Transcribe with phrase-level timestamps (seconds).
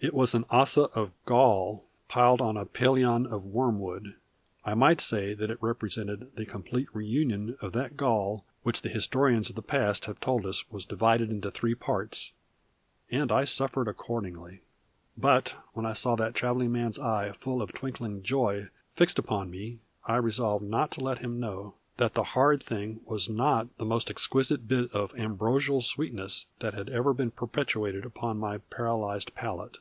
[0.00, 4.14] It was an Ossa of Gall piled on a Pelion of Wormwood
[4.64, 9.50] I might say that it represented the complete reunion of that Gall which the historians
[9.50, 12.30] of the past have told us was "divided into three parts"
[13.10, 14.60] and I suffered accordingly.
[15.16, 19.80] But when I saw that traveling man's eye full of twinkling joy fixed upon me
[20.04, 24.10] I resolved not to let him know that the horrid thing was not the most
[24.12, 29.78] exquisite bit of ambrosial sweetness that had ever been perpetrated upon my paralyzed palate.